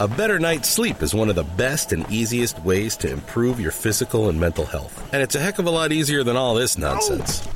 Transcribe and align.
A 0.00 0.08
better 0.08 0.40
night's 0.40 0.68
sleep 0.68 1.02
is 1.02 1.14
one 1.14 1.28
of 1.28 1.36
the 1.36 1.44
best 1.44 1.92
and 1.92 2.04
easiest 2.10 2.58
ways 2.64 2.96
to 2.96 3.08
improve 3.08 3.60
your 3.60 3.70
physical 3.70 4.28
and 4.28 4.40
mental 4.40 4.66
health. 4.66 5.08
And 5.12 5.22
it's 5.22 5.36
a 5.36 5.40
heck 5.40 5.60
of 5.60 5.66
a 5.66 5.70
lot 5.70 5.92
easier 5.92 6.24
than 6.24 6.36
all 6.36 6.56
this 6.56 6.76
nonsense. 6.76 7.48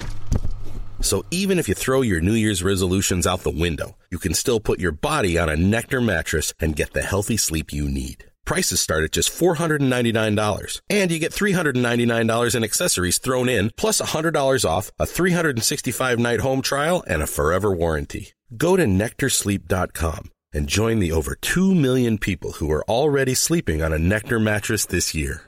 So 1.01 1.25
even 1.33 1.59
if 1.59 1.67
you 1.67 1.75
throw 1.75 2.01
your 2.03 2.21
New 2.21 2.35
Year's 2.35 2.63
resolutions 2.63 3.27
out 3.27 3.41
the 3.41 3.51
window, 3.51 3.97
you 4.09 4.19
can 4.19 4.35
still 4.35 4.61
put 4.61 4.79
your 4.79 4.93
body 4.93 5.37
on 5.37 5.49
a 5.49 5.57
Nectar 5.57 6.01
mattress 6.01 6.55
and 6.61 6.77
get 6.77 6.93
the 6.93 7.03
healthy 7.03 7.37
sleep 7.37 7.73
you 7.73 7.89
need. 7.89 8.27
Prices 8.45 8.81
start 8.81 9.03
at 9.03 9.11
just 9.11 9.37
$499. 9.37 10.81
And 10.89 11.11
you 11.11 11.19
get 11.19 11.33
$399 11.33 12.55
in 12.55 12.63
accessories 12.63 13.19
thrown 13.19 13.49
in, 13.49 13.73
plus 13.77 14.01
$100 14.01 14.65
off, 14.65 14.93
a 14.97 15.07
365 15.07 16.21
night 16.21 16.39
home 16.39 16.63
trial, 16.63 17.03
and 17.09 17.21
a 17.21 17.27
forever 17.27 17.75
warranty. 17.75 18.29
Go 18.57 18.77
to 18.77 18.85
NectarSleep.com 18.85 20.31
and 20.53 20.67
join 20.67 20.99
the 20.99 21.13
over 21.13 21.35
2 21.35 21.75
million 21.75 22.19
people 22.19 22.53
who 22.53 22.71
are 22.71 22.83
already 22.89 23.35
sleeping 23.35 23.83
on 23.83 23.93
a 23.93 23.99
Nectar 23.99 24.41
mattress 24.41 24.87
this 24.87 25.15
year. 25.15 25.43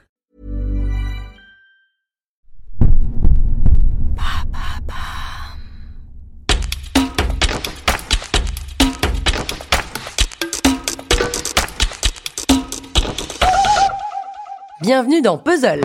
Bienvenue 14.81 15.21
dans 15.21 15.37
Puzzle. 15.37 15.81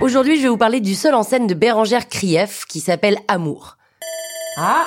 Aujourd'hui, 0.00 0.36
je 0.36 0.42
vais 0.42 0.48
vous 0.48 0.56
parler 0.56 0.80
du 0.80 0.94
seul 0.94 1.14
en 1.14 1.22
scène 1.22 1.46
de 1.46 1.54
Bérangère 1.54 2.08
Krief 2.08 2.64
qui 2.66 2.80
s'appelle 2.80 3.18
Amour. 3.28 3.76
Ah 4.56 4.86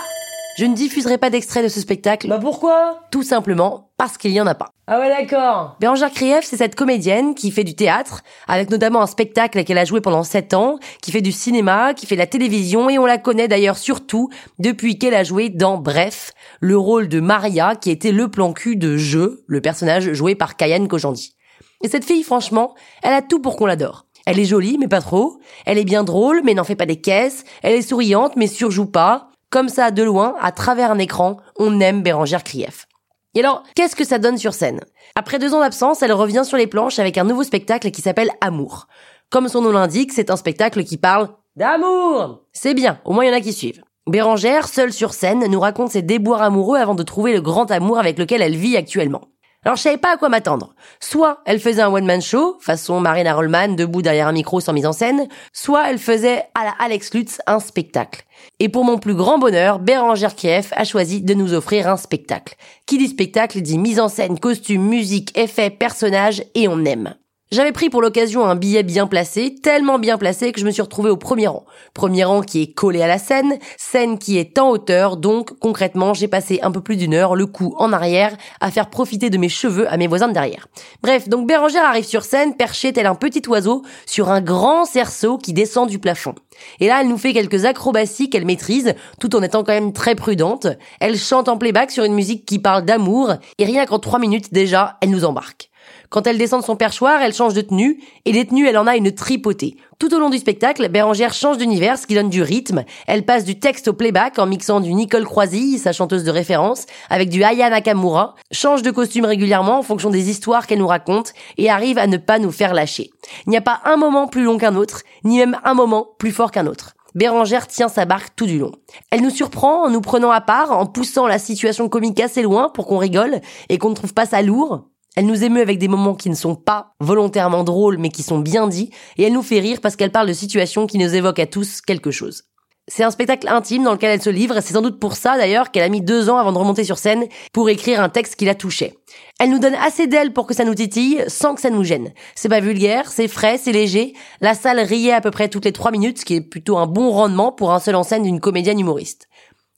Je 0.59 0.65
ne 0.65 0.75
diffuserai 0.75 1.17
pas 1.17 1.29
d'extrait 1.29 1.63
de 1.63 1.69
ce 1.69 1.79
spectacle. 1.79 2.27
Bah 2.27 2.37
pourquoi? 2.37 2.99
Tout 3.11 3.23
simplement 3.23 3.91
parce 3.95 4.17
qu'il 4.17 4.33
n'y 4.33 4.41
en 4.41 4.45
a 4.45 4.55
pas. 4.55 4.71
Ah 4.87 4.99
ouais 4.99 5.07
d'accord. 5.07 5.77
Bérangère 5.79 6.11
Krief, 6.11 6.43
c'est 6.43 6.57
cette 6.57 6.75
comédienne 6.75 7.33
qui 7.33 7.49
fait 7.51 7.63
du 7.63 7.77
théâtre, 7.77 8.23
avec 8.45 8.69
notamment 8.69 9.01
un 9.01 9.07
spectacle 9.07 9.63
qu'elle 9.63 9.77
a 9.77 9.85
joué 9.85 10.01
pendant 10.01 10.23
7 10.23 10.53
ans, 10.55 10.77
qui 11.01 11.13
fait 11.13 11.21
du 11.21 11.31
cinéma, 11.31 11.93
qui 11.93 12.05
fait 12.05 12.15
de 12.15 12.19
la 12.19 12.27
télévision, 12.27 12.89
et 12.89 12.99
on 12.99 13.05
la 13.05 13.17
connaît 13.17 13.47
d'ailleurs 13.47 13.77
surtout 13.77 14.27
depuis 14.57 14.99
qu'elle 14.99 15.13
a 15.13 15.23
joué 15.23 15.47
dans 15.47 15.77
Bref, 15.77 16.33
le 16.59 16.77
rôle 16.77 17.07
de 17.07 17.21
Maria, 17.21 17.77
qui 17.77 17.89
était 17.89 18.11
le 18.11 18.27
plan 18.27 18.51
cul 18.51 18.75
de 18.75 18.97
Jeu, 18.97 19.45
le 19.47 19.61
personnage 19.61 20.11
joué 20.11 20.35
par 20.35 20.57
Kayane 20.57 20.89
Kojandi. 20.89 21.37
Et 21.81 21.87
cette 21.87 22.03
fille, 22.03 22.23
franchement, 22.23 22.75
elle 23.01 23.13
a 23.13 23.21
tout 23.21 23.39
pour 23.39 23.55
qu'on 23.55 23.65
l'adore. 23.65 24.07
Elle 24.25 24.39
est 24.39 24.45
jolie, 24.45 24.77
mais 24.77 24.89
pas 24.89 24.99
trop. 24.99 25.39
Elle 25.65 25.77
est 25.77 25.85
bien 25.85 26.03
drôle, 26.03 26.41
mais 26.43 26.53
n'en 26.53 26.65
fait 26.65 26.75
pas 26.75 26.85
des 26.85 26.99
caisses. 26.99 27.45
Elle 27.63 27.75
est 27.75 27.81
souriante, 27.81 28.35
mais 28.35 28.47
surjoue 28.47 28.87
pas. 28.87 29.28
Comme 29.49 29.69
ça, 29.69 29.89
de 29.89 30.03
loin, 30.03 30.35
à 30.39 30.51
travers 30.51 30.91
un 30.91 30.99
écran, 30.99 31.37
on 31.57 31.79
aime 31.79 32.03
Bérangère 32.03 32.43
Krief. 32.43 32.87
Et 33.33 33.39
alors, 33.39 33.63
qu'est-ce 33.75 33.95
que 33.95 34.05
ça 34.05 34.19
donne 34.19 34.37
sur 34.37 34.53
scène? 34.53 34.81
Après 35.15 35.39
deux 35.39 35.55
ans 35.55 35.59
d'absence, 35.59 36.03
elle 36.03 36.13
revient 36.13 36.43
sur 36.45 36.57
les 36.57 36.67
planches 36.67 36.99
avec 36.99 37.17
un 37.17 37.23
nouveau 37.23 37.43
spectacle 37.43 37.89
qui 37.89 38.03
s'appelle 38.03 38.29
Amour. 38.41 38.87
Comme 39.31 39.47
son 39.47 39.61
nom 39.61 39.71
l'indique, 39.71 40.13
c'est 40.13 40.29
un 40.29 40.35
spectacle 40.35 40.83
qui 40.83 40.97
parle 40.97 41.29
d'amour 41.55 42.43
C'est 42.53 42.75
bien, 42.75 42.99
au 43.05 43.13
moins 43.13 43.25
il 43.25 43.29
y 43.29 43.31
en 43.31 43.37
a 43.37 43.41
qui 43.41 43.53
suivent. 43.53 43.81
Bérangère, 44.07 44.67
seule 44.67 44.93
sur 44.93 45.13
scène, 45.13 45.45
nous 45.47 45.59
raconte 45.59 45.91
ses 45.91 46.03
déboires 46.03 46.43
amoureux 46.43 46.77
avant 46.77 46.95
de 46.95 47.03
trouver 47.03 47.33
le 47.33 47.41
grand 47.41 47.71
amour 47.71 47.97
avec 47.97 48.19
lequel 48.19 48.43
elle 48.43 48.55
vit 48.55 48.77
actuellement. 48.77 49.21
Alors 49.65 49.75
je 49.75 49.81
savais 49.81 49.97
pas 49.97 50.13
à 50.13 50.17
quoi 50.17 50.29
m'attendre. 50.29 50.73
Soit 51.01 51.41
elle 51.45 51.59
faisait 51.59 51.81
un 51.81 51.91
one-man 51.91 52.21
show, 52.21 52.57
façon 52.61 53.01
Marina 53.01 53.33
Rollman, 53.33 53.75
debout 53.75 54.01
derrière 54.01 54.29
un 54.29 54.31
micro 54.31 54.61
sans 54.61 54.71
mise 54.71 54.85
en 54.85 54.93
scène, 54.93 55.27
soit 55.51 55.89
elle 55.89 55.99
faisait 55.99 56.45
à 56.55 56.63
la 56.63 56.73
Alex 56.79 57.13
Lutz 57.13 57.41
un 57.45 57.59
spectacle. 57.59 58.23
Et 58.59 58.69
pour 58.69 58.85
mon 58.85 58.97
plus 58.99 59.15
grand 59.15 59.37
bonheur, 59.37 59.79
Bérangère 59.79 60.35
Kiev 60.35 60.69
a 60.71 60.85
choisi 60.85 61.21
de 61.21 61.33
nous 61.33 61.53
offrir 61.53 61.89
un 61.89 61.97
spectacle. 61.97 62.55
Qui 62.85 62.97
dit 62.97 63.09
spectacle 63.09 63.59
dit 63.59 63.77
mise 63.77 63.99
en 63.99 64.07
scène, 64.07 64.39
costume, 64.39 64.87
musique, 64.87 65.37
effets, 65.37 65.69
personnages, 65.69 66.41
et 66.55 66.69
on 66.69 66.85
aime. 66.85 67.15
J'avais 67.51 67.71
pris 67.71 67.89
pour 67.89 68.03
l'occasion 68.03 68.45
un 68.45 68.53
billet 68.53 68.83
bien 68.83 69.07
placé, 69.07 69.55
tellement 69.55 69.97
bien 69.97 70.19
placé 70.19 70.51
que 70.51 70.59
je 70.59 70.65
me 70.67 70.69
suis 70.69 70.83
retrouvée 70.83 71.09
au 71.09 71.17
premier 71.17 71.47
rang. 71.47 71.65
Premier 71.95 72.23
rang 72.23 72.41
qui 72.41 72.61
est 72.61 72.73
collé 72.73 73.01
à 73.01 73.07
la 73.07 73.17
scène, 73.17 73.57
scène 73.75 74.19
qui 74.19 74.37
est 74.37 74.59
en 74.59 74.69
hauteur, 74.69 75.17
donc 75.17 75.57
concrètement 75.57 76.13
j'ai 76.13 76.27
passé 76.27 76.59
un 76.61 76.69
peu 76.69 76.81
plus 76.81 76.95
d'une 76.95 77.15
heure, 77.15 77.35
le 77.35 77.47
cou 77.47 77.73
en 77.79 77.91
arrière, 77.91 78.37
à 78.59 78.69
faire 78.69 78.91
profiter 78.91 79.31
de 79.31 79.39
mes 79.39 79.49
cheveux 79.49 79.91
à 79.91 79.97
mes 79.97 80.05
voisins 80.05 80.27
de 80.27 80.33
derrière. 80.33 80.67
Bref, 81.01 81.27
donc 81.27 81.47
Bérangère 81.47 81.85
arrive 81.85 82.05
sur 82.05 82.23
scène, 82.23 82.55
perchée 82.55 82.93
tel 82.93 83.07
un 83.07 83.15
petit 83.15 83.41
oiseau, 83.47 83.81
sur 84.05 84.29
un 84.29 84.41
grand 84.41 84.85
cerceau 84.85 85.39
qui 85.39 85.51
descend 85.51 85.89
du 85.89 85.97
plafond. 85.97 86.35
Et 86.79 86.85
là, 86.85 87.01
elle 87.01 87.07
nous 87.07 87.17
fait 87.17 87.33
quelques 87.33 87.65
acrobaties 87.65 88.29
qu'elle 88.29 88.45
maîtrise, 88.45 88.93
tout 89.19 89.35
en 89.35 89.41
étant 89.41 89.63
quand 89.63 89.73
même 89.73 89.93
très 89.93 90.13
prudente. 90.13 90.67
Elle 90.99 91.17
chante 91.17 91.49
en 91.49 91.57
playback 91.57 91.89
sur 91.89 92.03
une 92.03 92.13
musique 92.13 92.45
qui 92.45 92.59
parle 92.59 92.85
d'amour, 92.85 93.33
et 93.57 93.65
rien 93.65 93.87
qu'en 93.87 93.97
trois 93.97 94.19
minutes 94.19 94.53
déjà, 94.53 94.97
elle 95.01 95.09
nous 95.09 95.25
embarque. 95.25 95.71
Quand 96.09 96.27
elle 96.27 96.37
descend 96.37 96.61
de 96.61 96.65
son 96.65 96.75
perchoir, 96.75 97.21
elle 97.21 97.33
change 97.33 97.53
de 97.53 97.61
tenue, 97.61 97.99
et 98.25 98.31
des 98.31 98.45
tenues, 98.45 98.67
elle 98.67 98.77
en 98.77 98.87
a 98.87 98.95
une 98.95 99.13
tripotée. 99.13 99.77
Tout 99.99 100.13
au 100.13 100.19
long 100.19 100.29
du 100.29 100.37
spectacle, 100.37 100.87
Bérangère 100.89 101.33
change 101.33 101.57
d'univers, 101.57 101.97
ce 101.97 102.07
qui 102.07 102.15
donne 102.15 102.29
du 102.29 102.41
rythme. 102.41 102.85
Elle 103.05 103.25
passe 103.25 103.43
du 103.43 103.59
texte 103.59 103.89
au 103.89 103.93
playback 103.93 104.39
en 104.39 104.45
mixant 104.45 104.79
du 104.79 104.93
Nicole 104.93 105.25
Croisille, 105.25 105.77
sa 105.77 105.91
chanteuse 105.91 106.23
de 106.23 106.31
référence, 106.31 106.85
avec 107.09 107.29
du 107.29 107.43
Aya 107.43 107.69
Nakamura, 107.69 108.35
change 108.51 108.81
de 108.81 108.91
costume 108.91 109.25
régulièrement 109.25 109.79
en 109.79 109.83
fonction 109.83 110.09
des 110.09 110.29
histoires 110.29 110.67
qu'elle 110.67 110.79
nous 110.79 110.87
raconte, 110.87 111.33
et 111.57 111.69
arrive 111.69 111.97
à 111.97 112.07
ne 112.07 112.17
pas 112.17 112.39
nous 112.39 112.51
faire 112.51 112.73
lâcher. 112.73 113.09
Il 113.45 113.49
n'y 113.49 113.57
a 113.57 113.61
pas 113.61 113.81
un 113.85 113.97
moment 113.97 114.27
plus 114.27 114.43
long 114.43 114.57
qu'un 114.57 114.75
autre, 114.75 115.01
ni 115.23 115.37
même 115.37 115.59
un 115.63 115.73
moment 115.73 116.07
plus 116.17 116.31
fort 116.31 116.51
qu'un 116.51 116.67
autre. 116.67 116.95
Bérangère 117.15 117.67
tient 117.67 117.89
sa 117.89 118.05
barque 118.05 118.35
tout 118.35 118.45
du 118.45 118.59
long. 118.59 118.71
Elle 119.11 119.21
nous 119.21 119.29
surprend 119.29 119.85
en 119.85 119.89
nous 119.89 120.01
prenant 120.01 120.31
à 120.31 120.41
part, 120.41 120.71
en 120.71 120.85
poussant 120.85 121.27
la 121.27 121.39
situation 121.39 121.89
comique 121.89 122.19
assez 122.19 122.41
loin 122.41 122.69
pour 122.69 122.85
qu'on 122.85 122.97
rigole 122.97 123.41
et 123.69 123.77
qu'on 123.77 123.89
ne 123.89 123.95
trouve 123.95 124.13
pas 124.13 124.25
ça 124.25 124.41
lourd. 124.41 124.85
Elle 125.15 125.25
nous 125.25 125.43
émeut 125.43 125.61
avec 125.61 125.79
des 125.79 125.87
moments 125.87 126.15
qui 126.15 126.29
ne 126.29 126.35
sont 126.35 126.55
pas 126.55 126.93
volontairement 126.99 127.63
drôles 127.63 127.97
mais 127.97 128.09
qui 128.09 128.23
sont 128.23 128.39
bien 128.39 128.67
dits 128.67 128.91
et 129.17 129.23
elle 129.23 129.33
nous 129.33 129.41
fait 129.41 129.59
rire 129.59 129.79
parce 129.81 129.95
qu'elle 129.95 130.11
parle 130.11 130.27
de 130.27 130.33
situations 130.33 130.87
qui 130.87 130.97
nous 130.97 131.15
évoquent 131.15 131.39
à 131.39 131.47
tous 131.47 131.81
quelque 131.81 132.11
chose. 132.11 132.43
C'est 132.91 133.03
un 133.03 133.11
spectacle 133.11 133.47
intime 133.47 133.83
dans 133.83 133.91
lequel 133.91 134.09
elle 134.09 134.21
se 134.21 134.31
livre 134.31 134.57
et 134.57 134.61
c'est 134.61 134.73
sans 134.73 134.81
doute 134.81 134.99
pour 134.99 135.15
ça 135.15 135.37
d'ailleurs 135.37 135.69
qu'elle 135.69 135.83
a 135.83 135.89
mis 135.89 136.01
deux 136.01 136.27
ans 136.27 136.37
avant 136.37 136.51
de 136.51 136.57
remonter 136.57 136.83
sur 136.83 136.97
scène 136.97 137.25
pour 137.53 137.69
écrire 137.69 138.01
un 138.01 138.09
texte 138.09 138.35
qui 138.35 138.45
la 138.45 138.55
touchait. 138.55 138.97
Elle 139.39 139.51
nous 139.51 139.59
donne 139.59 139.75
assez 139.75 140.07
d'elle 140.07 140.33
pour 140.33 140.47
que 140.47 140.55
ça 140.55 140.65
nous 140.65 140.73
titille 140.73 141.23
sans 141.27 141.53
que 141.53 141.61
ça 141.61 141.69
nous 141.69 141.83
gêne. 141.83 142.11
C'est 142.33 142.49
pas 142.49 142.61
vulgaire, 142.61 143.11
c'est 143.11 143.27
frais, 143.27 143.59
c'est 143.59 143.71
léger. 143.71 144.13
La 144.41 144.55
salle 144.55 144.79
riait 144.79 145.13
à 145.13 145.21
peu 145.21 145.29
près 145.29 145.49
toutes 145.49 145.65
les 145.65 145.71
trois 145.71 145.91
minutes, 145.91 146.19
ce 146.19 146.25
qui 146.25 146.35
est 146.35 146.41
plutôt 146.41 146.79
un 146.79 146.87
bon 146.87 147.11
rendement 147.11 147.51
pour 147.51 147.71
un 147.73 147.79
seul 147.79 147.95
en 147.95 148.03
scène 148.03 148.23
d'une 148.23 148.39
comédienne 148.39 148.79
humoriste. 148.79 149.27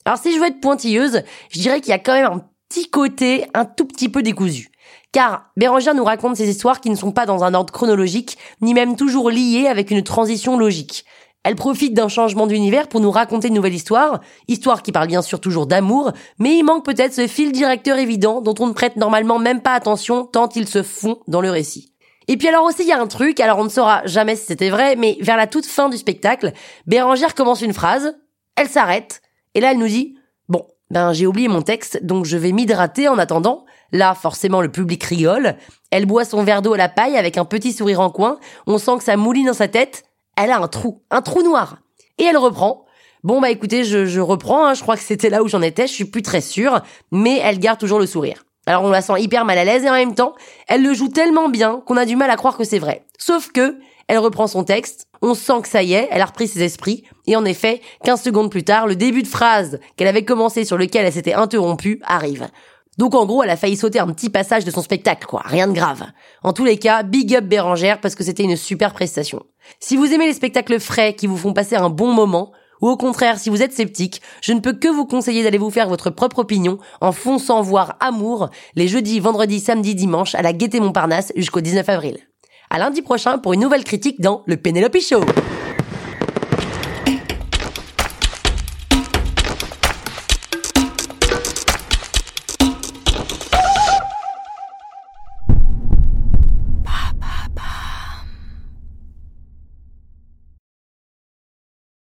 Alors 0.06 0.18
si 0.18 0.34
je 0.34 0.40
veux 0.40 0.48
être 0.48 0.62
pointilleuse, 0.62 1.24
je 1.50 1.60
dirais 1.60 1.82
qu'il 1.82 1.90
y 1.90 1.94
a 1.94 2.00
quand 2.00 2.14
même 2.14 2.32
un 2.32 2.46
petit 2.70 2.90
côté 2.90 3.46
un 3.54 3.66
tout 3.66 3.86
petit 3.86 4.08
peu 4.08 4.24
décousu. 4.24 4.71
Car 5.12 5.52
Bérangère 5.58 5.96
nous 5.96 6.04
raconte 6.04 6.38
ces 6.38 6.50
histoires 6.50 6.80
qui 6.82 6.90
ne 6.90 6.96
sont 6.96 7.12
pas 7.12 7.26
dans 7.26 7.44
un 7.44 7.54
ordre 7.54 7.74
chronologique, 7.74 8.38
ni 8.62 8.74
même 8.74 8.96
toujours 8.96 9.30
liées 9.30 9.68
avec 9.68 9.92
une 9.92 10.04
transition 10.04 10.58
logique. 10.58 11.06
Elle 11.44 11.56
profite 11.56 11.94
d'un 11.94 12.08
changement 12.08 12.46
d'univers 12.46 12.88
pour 12.88 13.00
nous 13.00 13.10
raconter 13.10 13.48
une 13.48 13.56
nouvelle 13.56 13.74
histoire, 13.74 14.22
histoire 14.48 14.84
qui 14.84 14.92
parle 14.92 15.08
bien 15.08 15.24
sûr 15.24 15.40
toujours 15.40 15.66
d'amour, 15.66 16.12
mais 16.38 16.56
il 16.56 16.64
manque 16.64 16.86
peut-être 16.86 17.14
ce 17.14 17.26
fil 17.26 17.52
directeur 17.52 17.98
évident 17.98 18.42
dont 18.42 18.54
on 18.60 18.68
ne 18.68 18.74
prête 18.74 18.96
normalement 18.96 19.40
même 19.40 19.62
pas 19.62 19.74
attention 19.74 20.26
tant 20.26 20.50
il 20.50 20.68
se 20.68 20.84
fond 20.84 21.20
dans 21.28 21.42
le 21.42 21.50
récit. 21.50 21.94
Et 22.28 22.38
puis 22.38 22.48
alors 22.48 22.64
aussi 22.64 22.84
il 22.84 22.88
y 22.88 22.92
a 22.92 23.02
un 23.02 23.08
truc, 23.08 23.40
alors 23.40 23.58
on 23.58 23.64
ne 23.64 23.70
saura 23.70 24.06
jamais 24.06 24.36
si 24.36 24.46
c'était 24.46 24.70
vrai, 24.70 24.96
mais 24.96 25.18
vers 25.22 25.36
la 25.36 25.48
toute 25.48 25.66
fin 25.66 25.90
du 25.90 25.98
spectacle, 25.98 26.54
Bérangère 26.86 27.34
commence 27.34 27.62
une 27.62 27.74
phrase, 27.74 28.16
elle 28.56 28.70
s'arrête, 28.70 29.22
et 29.56 29.62
là 29.62 29.72
elle 29.72 29.80
nous 29.80 29.88
dit 29.88 30.16
Bon, 30.48 30.68
ben 30.92 31.12
j'ai 31.12 31.26
oublié 31.26 31.48
mon 31.48 31.64
texte, 31.64 32.06
donc 32.06 32.26
je 32.26 32.38
vais 32.38 32.52
m'hydrater 32.52 33.08
en 33.08 33.18
attendant, 33.18 33.66
Là, 33.92 34.16
forcément, 34.16 34.62
le 34.62 34.72
public 34.72 35.04
rigole. 35.04 35.56
Elle 35.92 36.06
boit 36.06 36.26
son 36.26 36.44
verre 36.44 36.62
d'eau 36.62 36.74
à 36.74 36.78
la 36.78 36.90
paille 36.90 37.18
avec 37.18 37.38
un 37.38 37.46
petit 37.46 37.74
sourire 37.74 38.00
en 38.00 38.10
coin. 38.10 38.40
On 38.68 38.78
sent 38.78 38.98
que 38.98 39.04
ça 39.04 39.18
mouline 39.18 39.48
dans 39.48 39.54
sa 39.54 39.68
tête. 39.68 40.04
Elle 40.38 40.52
a 40.52 40.60
un 40.60 40.68
trou, 40.68 41.02
un 41.12 41.22
trou 41.22 41.44
noir. 41.44 41.80
Et 42.18 42.24
elle 42.24 42.38
reprend. 42.38 42.86
Bon, 43.24 43.42
bah 43.42 43.50
écoutez, 43.50 43.84
je, 43.84 44.20
reprends. 44.20 44.66
Hein. 44.68 44.74
Je 44.74 44.82
crois 44.82 44.96
que 44.96 45.04
c'était 45.04 45.30
là 45.30 45.44
où 45.44 45.48
j'en 45.48 45.62
étais. 45.62 45.88
Je 45.88 45.94
suis 45.94 46.06
plus 46.06 46.22
très 46.22 46.42
sûre. 46.42 46.82
Mais 47.12 47.40
elle 47.44 47.60
garde 47.60 47.80
toujours 47.80 48.00
le 48.00 48.06
sourire. 48.06 48.46
Alors 48.68 48.84
on 48.84 48.90
la 48.90 49.02
sent 49.02 49.20
hyper 49.20 49.44
mal 49.44 49.58
à 49.58 49.66
l'aise 49.66 49.84
et 49.84 49.90
en 49.90 49.94
même 49.94 50.14
temps, 50.14 50.36
elle 50.68 50.84
le 50.84 50.94
joue 50.94 51.08
tellement 51.08 51.50
bien 51.50 51.82
qu'on 51.86 51.98
a 51.98 52.06
du 52.06 52.16
mal 52.16 52.30
à 52.30 52.36
croire 52.36 52.58
que 52.58 52.64
c'est 52.64 52.80
vrai. 52.80 53.06
Sauf 53.18 53.52
que, 53.52 53.80
elle 54.08 54.20
reprend 54.20 54.46
son 54.46 54.64
texte, 54.64 55.08
on 55.22 55.34
sent 55.34 55.62
que 55.64 55.68
ça 55.68 55.82
y 55.82 55.94
est, 55.94 56.08
elle 56.12 56.22
a 56.22 56.26
repris 56.26 56.48
ses 56.48 56.64
esprits, 56.64 57.04
et 57.28 57.36
en 57.36 57.46
effet, 57.46 57.82
15 58.04 58.22
secondes 58.22 58.52
plus 58.52 58.64
tard, 58.64 58.86
le 58.88 58.96
début 58.96 59.24
de 59.24 59.28
phrase 59.28 59.80
qu'elle 59.96 60.08
avait 60.08 60.26
commencé 60.26 60.64
sur 60.64 60.78
lequel 60.78 61.06
elle 61.06 61.14
s'était 61.14 61.34
interrompue 61.34 62.00
arrive. 62.04 62.48
Donc 62.98 63.16
en 63.16 63.26
gros, 63.26 63.42
elle 63.42 63.50
a 63.50 63.58
failli 63.58 63.78
sauter 63.78 64.00
un 64.00 64.08
petit 64.08 64.30
passage 64.30 64.66
de 64.66 64.72
son 64.72 64.82
spectacle, 64.82 65.26
quoi. 65.26 65.42
Rien 65.46 65.68
de 65.68 65.74
grave. 65.74 66.06
En 66.44 66.54
tous 66.54 66.66
les 66.66 66.78
cas, 66.78 67.04
big 67.04 67.36
up 67.36 67.46
Bérangère 67.46 68.02
parce 68.02 68.16
que 68.16 68.24
c'était 68.24 68.44
une 68.44 68.58
super 68.58 68.94
prestation. 68.94 69.44
Si 69.80 69.96
vous 69.96 70.12
aimez 70.14 70.28
les 70.28 70.34
spectacles 70.34 70.80
frais 70.80 71.14
qui 71.14 71.28
vous 71.28 71.38
font 71.38 71.54
passer 71.54 71.76
un 71.76 71.90
bon 71.90 72.12
moment, 72.12 72.52
ou 72.82 72.90
au 72.90 72.98
contraire, 72.98 73.40
si 73.40 73.50
vous 73.50 73.62
êtes 73.62 73.74
sceptique, 73.74 74.22
je 74.42 74.54
ne 74.54 74.60
peux 74.60 74.74
que 74.74 74.88
vous 74.88 75.06
conseiller 75.06 75.44
d'aller 75.44 75.58
vous 75.58 75.70
faire 75.70 75.88
votre 75.88 76.10
propre 76.10 76.40
opinion 76.40 76.80
en 77.00 77.12
fonçant 77.12 77.62
voir 77.62 77.96
Amour 78.00 78.50
les 78.76 78.88
jeudis, 78.88 79.20
vendredis, 79.20 79.60
samedis, 79.60 79.96
dimanches 79.96 80.36
à 80.36 80.42
la 80.42 80.52
Gaîté 80.52 80.80
Montparnasse 80.80 81.32
jusqu'au 81.36 81.62
19 81.62 81.88
avril. 81.88 82.18
À 82.70 82.80
lundi 82.80 83.02
prochain 83.02 83.38
pour 83.38 83.54
une 83.54 83.62
nouvelle 83.62 83.84
critique 83.84 84.20
dans 84.20 84.44
le 84.48 84.58
Penelope 84.58 85.00
Show. 85.00 85.22